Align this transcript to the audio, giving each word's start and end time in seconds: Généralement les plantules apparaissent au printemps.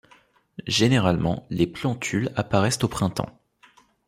Généralement 0.65 1.45
les 1.51 1.67
plantules 1.67 2.31
apparaissent 2.35 2.83
au 2.83 2.87
printemps. 2.87 3.39